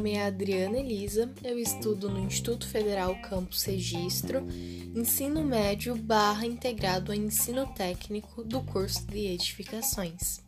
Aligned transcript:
nome 0.00 0.12
é 0.12 0.24
Adriana 0.24 0.78
Elisa, 0.78 1.30
eu 1.44 1.58
estudo 1.58 2.08
no 2.08 2.18
Instituto 2.20 2.66
Federal 2.66 3.20
Campus 3.20 3.64
Registro, 3.64 4.46
ensino 4.96 5.44
médio 5.44 5.94
barra 5.94 6.46
integrado 6.46 7.12
a 7.12 7.16
ensino 7.16 7.66
técnico 7.74 8.42
do 8.42 8.62
curso 8.62 9.06
de 9.08 9.26
edificações. 9.26 10.40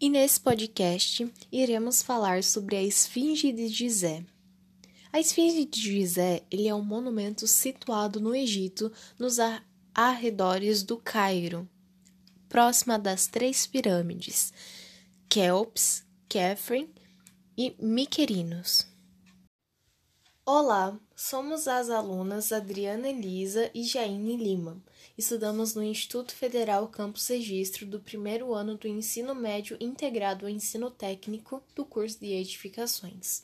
E 0.00 0.08
nesse 0.08 0.40
podcast 0.40 1.30
iremos 1.52 2.00
falar 2.00 2.42
sobre 2.42 2.74
a 2.74 2.82
Esfinge 2.82 3.52
de 3.52 3.68
Gizé. 3.68 4.24
A 5.12 5.20
Esfinge 5.20 5.66
de 5.66 5.82
Gizé 5.82 6.44
ele 6.50 6.66
é 6.66 6.74
um 6.74 6.82
monumento 6.82 7.46
situado 7.46 8.20
no 8.20 8.34
Egito, 8.34 8.90
nos 9.18 9.36
arredores 9.94 10.82
do 10.82 10.96
Cairo, 10.96 11.68
próxima 12.48 12.98
das 12.98 13.26
três 13.26 13.66
pirâmides, 13.66 14.50
Kelps, 15.34 16.06
Kefren 16.28 16.88
e 17.58 17.74
Miquerinos. 17.80 18.86
Olá, 20.46 20.96
somos 21.16 21.66
as 21.66 21.90
alunas 21.90 22.52
Adriana 22.52 23.08
Elisa 23.08 23.68
e 23.74 23.82
Jaine 23.82 24.36
Lima. 24.36 24.80
Estudamos 25.18 25.74
no 25.74 25.82
Instituto 25.82 26.32
Federal 26.32 26.86
Campus 26.86 27.26
Registro 27.26 27.84
do 27.84 27.98
primeiro 27.98 28.54
ano 28.54 28.76
do 28.76 28.86
ensino 28.86 29.34
médio 29.34 29.76
integrado 29.80 30.46
ao 30.46 30.52
ensino 30.52 30.88
técnico 30.88 31.60
do 31.74 31.84
curso 31.84 32.20
de 32.20 32.26
edificações. 32.26 33.42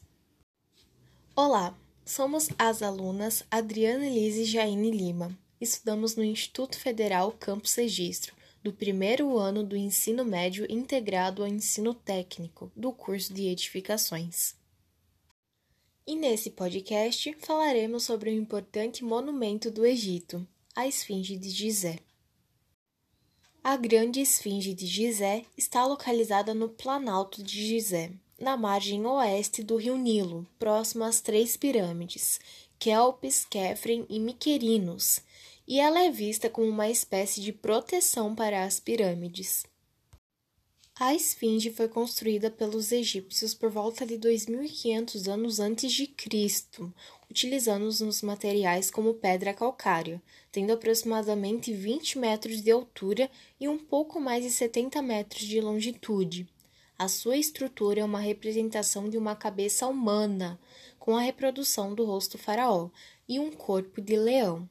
Olá, 1.35 1.77
somos 2.05 2.51
as 2.57 2.83
alunas 2.83 3.43
Adriana 3.51 4.07
Elisa 4.07 4.43
e 4.43 4.45
Jaine 4.45 4.93
Lima. 4.93 5.37
Estudamos 5.61 6.15
no 6.15 6.23
Instituto 6.23 6.79
Federal 6.79 7.33
Campus 7.33 7.75
Registro 7.75 8.39
do 8.63 8.73
primeiro 8.73 9.39
ano 9.39 9.65
do 9.65 9.77
ensino 9.77 10.25
médio 10.25 10.67
integrado 10.71 11.43
ao 11.43 11.49
ensino 11.49 11.95
técnico 11.95 12.71
do 12.77 12.93
curso 12.93 13.33
de 13.33 13.47
edificações. 13.47 14.55
E 16.07 16.15
nesse 16.15 16.51
podcast 16.51 17.35
falaremos 17.39 18.05
sobre 18.05 18.31
o 18.31 18.35
importante 18.35 19.05
monumento 19.05 19.71
do 19.71 19.87
Egito, 19.87 20.47
a 20.75 20.87
Esfinge 20.87 21.37
de 21.37 21.49
Gizé. 21.49 22.01
A 23.63 23.77
Grande 23.77 24.21
Esfinge 24.21 24.75
de 24.75 24.87
Gizé 24.87 25.45
está 25.57 25.87
localizada 25.87 26.55
no 26.55 26.69
Planalto 26.69 27.43
de 27.43 27.67
Gizé, 27.67 28.11
na 28.39 28.57
margem 28.57 29.05
oeste 29.07 29.63
do 29.63 29.77
rio 29.77 29.97
Nilo, 29.97 30.47
próximo 30.59 31.05
às 31.05 31.21
três 31.21 31.57
pirâmides, 31.57 32.41
Kelpis, 32.79 33.45
Kefren 33.45 34.07
e 34.09 34.19
Miquerinos, 34.19 35.21
e 35.71 35.79
ela 35.79 36.01
é 36.01 36.11
vista 36.11 36.51
como 36.51 36.67
uma 36.67 36.91
espécie 36.91 37.41
de 37.41 37.53
proteção 37.53 38.35
para 38.35 38.65
as 38.65 38.81
pirâmides. 38.81 39.65
A 40.99 41.15
esfinge 41.15 41.71
foi 41.71 41.87
construída 41.87 42.51
pelos 42.51 42.91
egípcios 42.91 43.55
por 43.55 43.71
volta 43.71 44.05
de 44.05 44.19
2500 44.19 45.29
anos 45.29 45.61
antes 45.61 45.93
de 45.93 46.09
Cristo, 46.09 46.93
utilizando 47.31 47.85
os 47.85 48.21
materiais 48.21 48.91
como 48.91 49.15
pedra 49.15 49.55
calcária, 49.55 50.21
tendo 50.51 50.73
aproximadamente 50.73 51.73
20 51.73 52.19
metros 52.19 52.61
de 52.61 52.73
altura 52.73 53.31
e 53.61 53.69
um 53.69 53.79
pouco 53.79 54.21
mais 54.21 54.43
de 54.43 54.51
70 54.51 55.01
metros 55.01 55.43
de 55.43 55.61
longitude. 55.61 56.49
A 56.99 57.07
sua 57.07 57.37
estrutura 57.37 58.01
é 58.01 58.05
uma 58.05 58.19
representação 58.19 59.09
de 59.09 59.17
uma 59.17 59.37
cabeça 59.37 59.87
humana, 59.87 60.59
com 60.99 61.17
a 61.17 61.21
reprodução 61.21 61.95
do 61.95 62.05
rosto 62.05 62.37
faraó, 62.37 62.91
e 63.29 63.39
um 63.39 63.53
corpo 63.53 64.01
de 64.01 64.17
leão. 64.17 64.69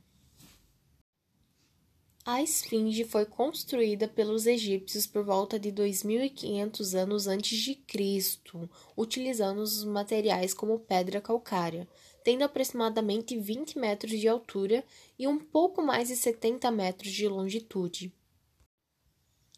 A 2.32 2.44
esfinge 2.44 3.06
foi 3.06 3.26
construída 3.26 4.08
pelos 4.08 4.46
egípcios 4.46 5.08
por 5.08 5.24
volta 5.24 5.60
de 5.60 5.72
2500 5.72 6.94
anos 6.94 7.26
antes 7.26 7.58
de 7.58 7.74
Cristo, 7.74 8.70
utilizando 8.96 9.64
os 9.64 9.84
materiais 9.84 10.54
como 10.54 10.78
pedra 10.78 11.20
calcária, 11.20 11.88
tendo 12.24 12.44
aproximadamente 12.44 13.36
20 13.36 13.80
metros 13.80 14.20
de 14.20 14.28
altura 14.28 14.86
e 15.18 15.28
um 15.28 15.40
pouco 15.40 15.82
mais 15.82 16.10
de 16.10 16.16
70 16.16 16.70
metros 16.70 17.12
de 17.12 17.28
longitude. 17.28 18.14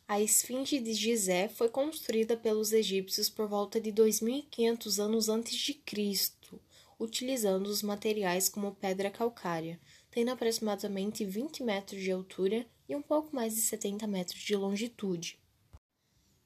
A 0.07 0.21
esfinge 0.21 0.79
de 0.79 0.93
Gizé 0.93 1.49
foi 1.49 1.67
construída 1.67 2.37
pelos 2.37 2.71
egípcios 2.71 3.29
por 3.29 3.49
volta 3.49 3.81
de 3.81 3.91
2500 3.91 4.97
anos 4.97 5.27
antes 5.27 5.57
de 5.59 5.73
Cristo, 5.73 6.57
utilizando 6.97 7.67
os 7.67 7.83
materiais 7.83 8.47
como 8.47 8.75
pedra 8.75 9.11
calcária, 9.11 9.77
tendo 10.11 10.29
aproximadamente 10.29 11.25
20 11.25 11.63
metros 11.63 12.01
de 12.01 12.11
altura 12.11 12.67
e 12.87 12.95
um 12.95 13.01
pouco 13.01 13.33
mais 13.33 13.55
de 13.55 13.61
70 13.61 14.05
metros 14.05 14.41
de 14.41 14.55
longitude. 14.55 15.39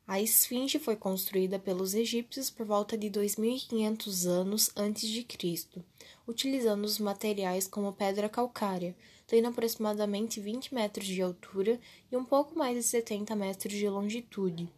A 0.07 0.21
esfinge 0.21 0.77
foi 0.77 0.95
construída 0.95 1.57
pelos 1.57 1.95
egípcios 1.95 2.51
por 2.51 2.63
volta 2.63 2.95
de 2.95 3.09
2500 3.09 4.27
anos 4.27 4.71
antes 4.75 5.09
de 5.09 5.23
Cristo, 5.23 5.83
utilizando 6.27 6.85
os 6.85 6.99
materiais 6.99 7.67
como 7.67 7.91
pedra 7.91 8.29
calcária, 8.29 8.95
tendo 9.25 9.47
aproximadamente 9.47 10.39
20 10.39 10.75
metros 10.75 11.07
de 11.07 11.23
altura 11.23 11.79
e 12.11 12.15
um 12.15 12.23
pouco 12.23 12.55
mais 12.55 12.77
de 12.77 12.83
70 12.83 13.35
metros 13.35 13.73
de 13.73 13.89
longitude. 13.89 14.71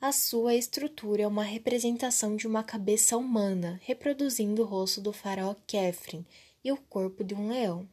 A 0.00 0.10
sua 0.10 0.56
estrutura 0.56 1.22
é 1.22 1.26
uma 1.26 1.44
representação 1.44 2.34
de 2.34 2.48
uma 2.48 2.64
cabeça 2.64 3.16
humana, 3.16 3.80
reproduzindo 3.84 4.62
o 4.62 4.66
rosto 4.66 5.00
do 5.00 5.12
faraó 5.12 5.54
Kefren 5.68 6.26
e 6.64 6.72
o 6.72 6.76
corpo 6.76 7.22
de 7.22 7.34
um 7.34 7.48
leão. 7.48 7.86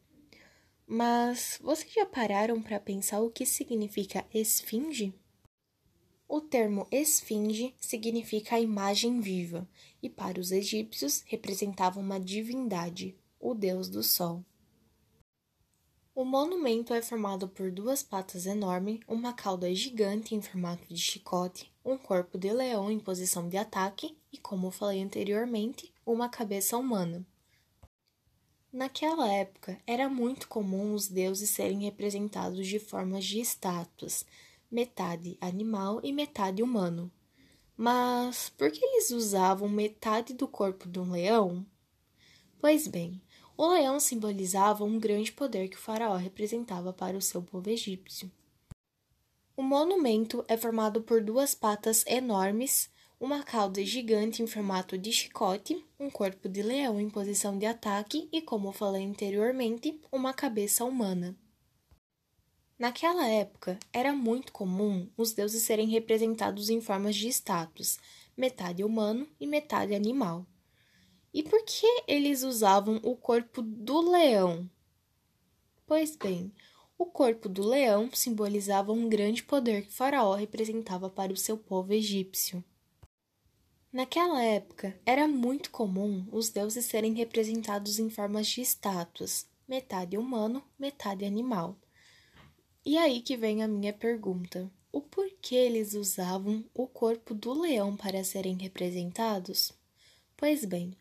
Mas 0.88 1.60
vocês 1.62 1.94
já 1.94 2.06
pararam 2.06 2.62
para 2.62 2.80
pensar 2.80 3.20
o 3.20 3.30
que 3.30 3.46
significa 3.46 4.26
esfinge? 4.34 5.14
O 6.28 6.40
termo 6.40 6.88
esfinge 6.90 7.76
significa 7.78 8.56
a 8.56 8.60
imagem 8.60 9.20
viva 9.20 9.68
e 10.02 10.10
para 10.10 10.40
os 10.40 10.52
egípcios 10.52 11.24
representava 11.28 12.00
uma 12.00 12.20
divindade, 12.20 13.18
o 13.38 13.54
deus 13.54 13.90
do 13.90 14.02
sol. 14.02 14.44
O 16.14 16.26
monumento 16.26 16.94
é 16.94 17.02
formado 17.02 17.48
por 17.48 17.72
duas 17.72 18.04
patas 18.04 18.46
enormes, 18.46 19.00
uma 19.08 19.34
cauda 19.34 19.74
gigante 19.74 20.36
em 20.36 20.42
formato 20.42 20.86
de 20.88 20.98
chicote, 20.98 21.74
um 21.84 21.98
corpo 21.98 22.38
de 22.38 22.52
leão 22.52 22.92
em 22.92 23.00
posição 23.00 23.48
de 23.48 23.58
ataque 23.58 24.18
e, 24.32 24.38
como 24.38 24.72
falei 24.72 25.02
anteriormente, 25.02 25.94
uma 26.06 26.30
cabeça 26.30 26.78
humana. 26.78 27.26
Naquela 28.74 29.30
época, 29.30 29.78
era 29.86 30.08
muito 30.08 30.48
comum 30.48 30.94
os 30.94 31.10
deuses 31.10 31.50
serem 31.50 31.84
representados 31.84 32.66
de 32.66 32.80
formas 32.80 33.26
de 33.26 33.42
estátuas, 33.42 34.26
metade 34.72 35.38
animal 35.42 36.00
e 36.02 36.14
metade 36.14 36.64
humano. 36.64 37.12
Mas 37.76 38.50
por 38.50 38.72
que 38.72 38.84
eles 38.84 39.12
usavam 39.12 39.68
metade 39.68 40.34
do 40.34 40.48
corpo 40.48 40.88
de 40.88 41.00
um 41.00 41.12
leão? 41.12 41.66
Pois 42.62 42.88
bem, 42.88 43.22
o 43.58 43.68
leão 43.68 44.00
simbolizava 44.00 44.86
um 44.86 44.98
grande 44.98 45.34
poder 45.34 45.68
que 45.68 45.76
o 45.76 45.80
faraó 45.80 46.16
representava 46.16 46.94
para 46.94 47.18
o 47.18 47.22
seu 47.22 47.42
povo 47.42 47.70
egípcio. 47.70 48.32
O 49.58 49.62
monumento 49.62 50.46
é 50.48 50.56
formado 50.56 51.02
por 51.02 51.22
duas 51.22 51.54
patas 51.54 52.06
enormes, 52.08 52.90
uma 53.22 53.44
cauda 53.44 53.86
gigante 53.86 54.42
em 54.42 54.48
formato 54.48 54.98
de 54.98 55.12
chicote, 55.12 55.86
um 56.00 56.10
corpo 56.10 56.50
de 56.50 56.64
leão 56.64 57.00
em 57.00 57.08
posição 57.08 57.56
de 57.56 57.68
ataque 57.68 58.28
e, 58.32 58.42
como 58.42 58.72
falei 58.72 59.06
anteriormente, 59.06 60.02
uma 60.12 60.34
cabeça 60.34 60.84
humana. 60.84 61.38
Naquela 62.80 63.28
época, 63.28 63.78
era 63.94 64.12
muito 64.12 64.52
comum 64.52 65.08
os 65.16 65.34
deuses 65.34 65.62
serem 65.62 65.88
representados 65.88 66.68
em 66.72 66.82
formas 66.82 67.16
de 67.16 67.28
estátuas, 67.28 68.00
metade 68.36 68.84
humano 68.84 69.30
e 69.40 69.46
metade 69.46 69.94
animal. 69.94 70.44
E 71.32 71.44
por 71.44 71.64
que 71.64 71.86
eles 72.08 72.42
usavam 72.42 73.00
o 73.04 73.16
corpo 73.16 73.62
do 73.62 74.02
leão? 74.02 74.68
Pois 75.86 76.16
bem, 76.16 76.52
o 76.98 77.06
corpo 77.06 77.48
do 77.48 77.62
leão 77.62 78.10
simbolizava 78.12 78.92
um 78.92 79.08
grande 79.08 79.44
poder 79.44 79.86
que 79.86 79.94
Faraó 79.94 80.34
representava 80.34 81.08
para 81.08 81.32
o 81.32 81.38
seu 81.38 81.56
povo 81.56 81.94
egípcio. 81.94 82.64
Naquela 83.94 84.42
época, 84.42 84.98
era 85.06 85.28
muito 85.28 85.70
comum 85.70 86.26
os 86.32 86.50
deuses 86.50 86.86
serem 86.86 87.14
representados 87.14 88.00
em 88.00 88.10
formas 88.10 88.48
de 88.48 88.62
estátuas, 88.62 89.46
metade 89.68 90.18
humano, 90.18 90.64
metade 90.80 91.26
animal. 91.26 91.78
E 92.86 92.98
aí 92.98 93.20
que 93.20 93.36
vem 93.36 93.62
a 93.62 93.68
minha 93.68 93.92
pergunta: 93.92 94.72
o 94.94 95.02
porquê 95.02 95.56
eles 95.56 95.94
usavam 95.94 96.64
o 96.74 96.88
corpo 96.88 97.34
do 97.34 97.52
leão 97.52 97.98
para 97.98 98.24
serem 98.24 98.58
representados? 98.58 99.74
Pois 100.38 100.64
bem, 100.64 100.96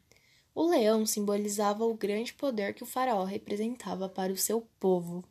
o 0.52 0.64
leão 0.66 1.06
simbolizava 1.06 1.84
o 1.84 1.94
grande 1.94 2.34
poder 2.34 2.74
que 2.74 2.82
o 2.82 2.86
faraó 2.86 3.22
representava 3.22 4.08
para 4.08 4.32
o 4.32 4.36
seu 4.36 4.66
povo. 4.80 5.24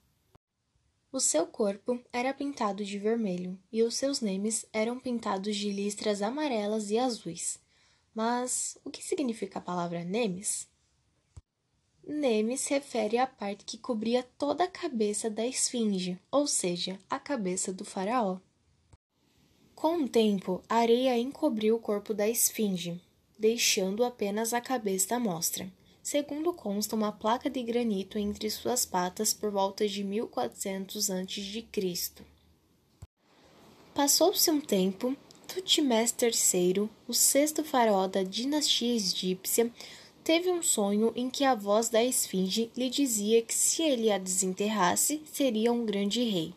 O 1.12 1.20
seu 1.20 1.48
corpo 1.48 2.00
era 2.14 2.32
pintado 2.36 2.86
de 2.86 3.00
vermelho 3.00 3.58
e 3.72 3.82
os 3.82 3.96
seus 3.96 4.22
nemes 4.22 4.68
eram 4.72 5.00
pintados 5.00 5.56
de 5.56 5.72
listras 5.72 6.22
amarelas 6.22 6.92
e 6.92 7.00
azuis. 7.00 7.60
Mas 8.14 8.78
o 8.86 8.92
que 8.92 9.04
significa 9.04 9.58
a 9.58 9.62
palavra 9.62 10.04
nemes? 10.04 10.68
Nemes 12.06 12.68
refere 12.68 13.18
à 13.18 13.26
parte 13.26 13.66
que 13.66 13.78
cobria 13.78 14.22
toda 14.22 14.66
a 14.66 14.68
cabeça 14.68 15.32
da 15.32 15.46
esfinge, 15.46 16.20
ou 16.32 16.46
seja, 16.46 17.00
a 17.10 17.18
cabeça 17.18 17.74
do 17.74 17.84
faraó. 17.84 18.38
Com 19.74 20.04
o 20.04 20.10
tempo, 20.10 20.62
a 20.70 20.76
areia 20.76 21.18
encobriu 21.18 21.76
o 21.76 21.80
corpo 21.80 22.14
da 22.14 22.28
esfinge, 22.30 23.02
deixando 23.38 24.04
apenas 24.04 24.54
a 24.54 24.62
cabeça 24.62 25.16
à 25.16 25.20
mostra. 25.20 25.72
Segundo 26.02 26.54
consta 26.54 26.96
uma 26.96 27.12
placa 27.12 27.50
de 27.50 27.62
granito 27.62 28.18
entre 28.18 28.50
suas 28.50 28.86
patas 28.86 29.34
por 29.34 29.52
volta 29.52 29.88
de 29.88 30.04
1400 30.04 31.10
a.C. 31.12 31.66
Passou-se 33.94 34.50
um 34.50 34.62
tempo, 34.62 35.16
Tutmés 35.48 36.16
III, 36.20 36.90
o 37.08 37.14
sexto 37.14 37.64
faraó 37.64 38.08
da 38.08 38.24
dinastia 38.24 38.96
egípcia, 38.96 39.72
teve 40.24 40.50
um 40.50 40.62
sonho 40.62 41.12
em 41.16 41.30
que 41.30 41.44
a 41.44 41.54
voz 41.54 41.90
da 41.90 42.04
esfinge 42.04 42.72
lhe 42.78 42.90
dizia 42.90 43.42
que 43.42 43.54
se 43.54 43.84
ele 43.84 44.12
a 44.12 44.18
desenterrasse, 44.18 45.22
seria 45.32 45.72
um 45.72 45.86
grande 45.86 46.24
rei. 46.24 46.54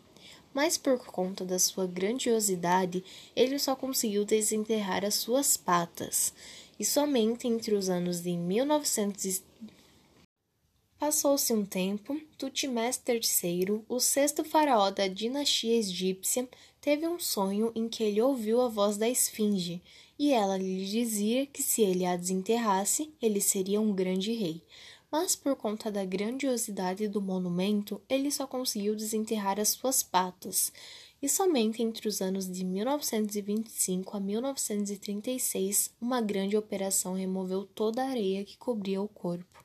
Mas 0.53 0.77
por 0.77 0.99
conta 0.99 1.43
da 1.43 1.57
sua 1.57 1.87
grandiosidade, 1.87 3.03
ele 3.35 3.57
só 3.57 3.75
conseguiu 3.75 4.23
desenterrar 4.23 5.03
as 5.03 5.15
suas 5.15 5.57
patas. 5.57 6.31
E 6.79 6.85
somente 6.85 7.47
entre 7.47 7.75
os 7.75 7.89
anos 7.89 8.21
de 8.21 8.35
1900 8.35 9.43
Passou-se 11.03 11.51
um 11.51 11.65
tempo, 11.65 12.17
Tutmés 12.37 13.01
III, 13.05 13.83
o 13.89 13.99
sexto 13.99 14.45
faraó 14.45 14.89
da 14.89 15.05
dinastia 15.05 15.75
egípcia, 15.75 16.47
teve 16.79 17.05
um 17.05 17.19
sonho 17.19 17.73
em 17.75 17.89
que 17.89 18.01
ele 18.05 18.21
ouviu 18.21 18.61
a 18.61 18.69
voz 18.69 18.95
da 18.95 19.09
esfinge, 19.09 19.81
e 20.17 20.31
ela 20.31 20.57
lhe 20.57 20.85
dizia 20.85 21.45
que 21.45 21.61
se 21.61 21.81
ele 21.81 22.05
a 22.05 22.15
desenterrasse, 22.15 23.13
ele 23.21 23.41
seria 23.41 23.81
um 23.81 23.93
grande 23.93 24.31
rei. 24.31 24.61
Mas 25.13 25.35
por 25.35 25.55
conta 25.55 25.91
da 25.91 26.03
grandiosidade 26.03 27.07
do 27.07 27.21
monumento, 27.21 28.01
ele 28.09 28.31
só 28.31 28.47
conseguiu 28.47 28.95
desenterrar 28.95 29.59
as 29.59 29.69
suas 29.69 30.01
patas. 30.01 30.73
E 31.21 31.29
somente 31.29 31.83
entre 31.83 32.07
os 32.07 32.19
anos 32.19 32.51
de 32.51 32.65
1925 32.65 34.17
a 34.17 34.19
1936, 34.19 35.93
uma 36.01 36.19
grande 36.19 36.57
operação 36.57 37.13
removeu 37.13 37.63
toda 37.63 38.01
a 38.01 38.07
areia 38.07 38.43
que 38.43 38.57
cobria 38.57 39.03
o 39.03 39.07
corpo. 39.07 39.63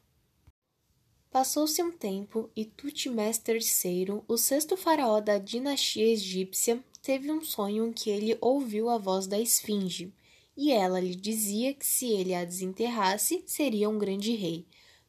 Passou-se 1.30 1.82
um 1.82 1.92
tempo 1.92 2.50
e 2.54 2.66
Tutmés 2.66 3.40
III, 3.48 4.22
o 4.28 4.36
sexto 4.36 4.76
faraó 4.76 5.18
da 5.18 5.38
dinastia 5.38 6.12
egípcia, 6.12 6.84
teve 7.00 7.32
um 7.32 7.42
sonho 7.42 7.86
em 7.86 7.92
que 7.94 8.10
ele 8.10 8.36
ouviu 8.42 8.90
a 8.90 8.98
voz 8.98 9.26
da 9.26 9.40
esfinge, 9.40 10.12
e 10.54 10.70
ela 10.72 11.00
lhe 11.00 11.14
dizia 11.14 11.72
que 11.72 11.86
se 11.86 12.06
ele 12.10 12.34
a 12.34 12.44
desenterrasse, 12.44 13.42
seria 13.46 13.88
um 13.88 13.98
grande 13.98 14.36
rei. 14.36 14.66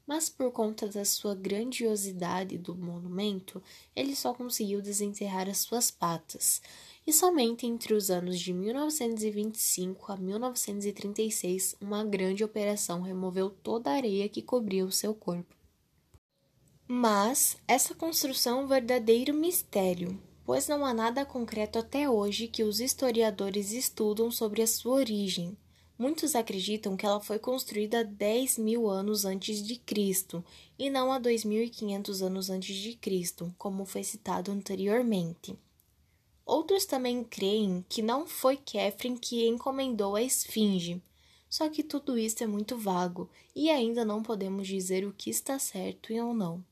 Mas 0.09 0.27
por 0.27 0.51
conta 0.51 0.87
da 0.87 1.05
sua 1.05 1.35
grandiosidade 1.35 2.57
do 2.57 2.75
monumento, 2.75 3.61
ele 3.95 4.15
só 4.15 4.33
conseguiu 4.33 4.81
desenterrar 4.81 5.47
as 5.47 5.59
suas 5.59 5.91
patas. 5.91 6.63
E 7.05 7.13
somente 7.13 7.67
entre 7.67 7.93
os 7.93 8.09
anos 8.09 8.39
de 8.39 8.51
1925 8.51 10.11
a 10.11 10.17
1936, 10.17 11.75
uma 11.79 12.03
grande 12.03 12.43
operação 12.43 13.03
removeu 13.03 13.51
toda 13.51 13.91
a 13.91 13.93
areia 13.93 14.27
que 14.27 14.41
cobria 14.41 14.83
o 14.83 14.91
seu 14.91 15.13
corpo. 15.13 15.55
Mas 16.87 17.55
essa 17.67 17.93
construção 17.93 18.61
é 18.61 18.63
um 18.63 18.67
verdadeiro 18.67 19.31
mistério, 19.31 20.19
pois 20.43 20.67
não 20.67 20.83
há 20.83 20.91
nada 20.91 21.23
concreto 21.23 21.77
até 21.77 22.09
hoje 22.09 22.47
que 22.47 22.63
os 22.63 22.79
historiadores 22.79 23.73
estudam 23.73 24.31
sobre 24.31 24.63
a 24.63 24.67
sua 24.67 24.93
origem. 24.93 25.55
Muitos 25.99 26.33
acreditam 26.33 26.95
que 26.95 27.05
ela 27.05 27.19
foi 27.19 27.37
construída 27.37 28.05
10 28.05 28.57
mil 28.57 28.89
anos 28.89 29.25
antes 29.25 29.61
de 29.61 29.75
Cristo 29.75 30.41
e 30.77 30.89
não 30.89 31.11
há 31.11 31.19
2.500 31.19 32.21
anos 32.21 32.49
antes 32.49 32.73
de 32.73 32.95
Cristo, 32.95 33.53
como 33.57 33.83
foi 33.83 34.01
citado 34.05 34.49
anteriormente. 34.49 35.59
Outros 36.45 36.85
também 36.85 37.21
creem 37.21 37.85
que 37.89 38.01
não 38.01 38.25
foi 38.25 38.55
Kefren 38.55 39.17
que 39.17 39.45
encomendou 39.45 40.15
a 40.15 40.23
esfinge, 40.23 41.03
só 41.49 41.67
que 41.67 41.83
tudo 41.83 42.17
isso 42.17 42.41
é 42.45 42.47
muito 42.47 42.77
vago 42.77 43.29
e 43.53 43.69
ainda 43.69 44.05
não 44.05 44.23
podemos 44.23 44.69
dizer 44.69 45.05
o 45.05 45.11
que 45.11 45.29
está 45.29 45.59
certo 45.59 46.13
e 46.13 46.21
ou 46.21 46.33
não. 46.33 46.63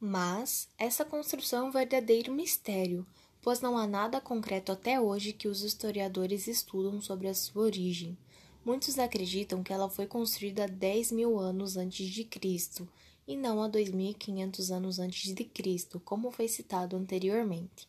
Mas 0.00 0.68
essa 0.76 1.04
construção 1.04 1.66
é 1.66 1.68
um 1.68 1.70
verdadeiro 1.70 2.32
mistério, 2.32 3.06
pois 3.42 3.60
não 3.60 3.76
há 3.76 3.86
nada 3.86 4.20
concreto 4.20 4.70
até 4.70 5.00
hoje 5.00 5.32
que 5.32 5.48
os 5.48 5.62
historiadores 5.62 6.46
estudam 6.46 7.00
sobre 7.02 7.26
a 7.26 7.34
sua 7.34 7.64
origem. 7.64 8.16
Muitos 8.64 9.00
acreditam 9.00 9.64
que 9.64 9.72
ela 9.72 9.90
foi 9.90 10.06
construída 10.06 10.68
10 10.68 11.10
mil 11.10 11.40
anos 11.40 11.76
antes 11.76 12.06
de 12.08 12.22
Cristo 12.22 12.88
e 13.26 13.36
não 13.36 13.60
há 13.60 13.68
2.500 13.68 14.70
anos 14.70 14.98
antes 15.00 15.34
de 15.34 15.44
Cristo, 15.44 16.00
como 16.04 16.30
foi 16.30 16.46
citado 16.46 16.96
anteriormente. 16.96 17.88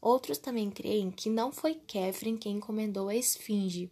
Outros 0.00 0.36
também 0.36 0.70
creem 0.70 1.10
que 1.10 1.30
não 1.30 1.50
foi 1.50 1.74
Kefren 1.74 2.36
quem 2.36 2.56
encomendou 2.56 3.08
a 3.08 3.16
esfinge. 3.16 3.90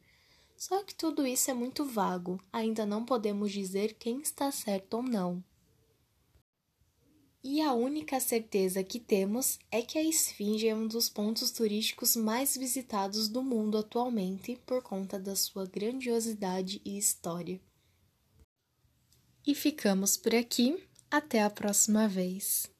Só 0.56 0.82
que 0.82 0.94
tudo 0.94 1.26
isso 1.26 1.50
é 1.50 1.54
muito 1.54 1.86
vago, 1.86 2.38
ainda 2.52 2.84
não 2.84 3.06
podemos 3.06 3.50
dizer 3.50 3.94
quem 3.94 4.20
está 4.20 4.50
certo 4.50 4.94
ou 4.94 5.02
não. 5.02 5.42
E 7.42 7.62
a 7.62 7.72
única 7.72 8.20
certeza 8.20 8.84
que 8.84 9.00
temos 9.00 9.58
é 9.70 9.80
que 9.80 9.98
a 9.98 10.04
Esfinge 10.04 10.68
é 10.68 10.74
um 10.74 10.86
dos 10.86 11.08
pontos 11.08 11.50
turísticos 11.50 12.14
mais 12.14 12.54
visitados 12.54 13.28
do 13.28 13.42
mundo 13.42 13.78
atualmente 13.78 14.60
por 14.66 14.82
conta 14.82 15.18
da 15.18 15.34
sua 15.34 15.64
grandiosidade 15.64 16.82
e 16.84 16.98
história. 16.98 17.58
E 19.46 19.54
ficamos 19.54 20.18
por 20.18 20.34
aqui. 20.34 20.86
Até 21.10 21.42
a 21.42 21.50
próxima 21.50 22.06
vez. 22.06 22.70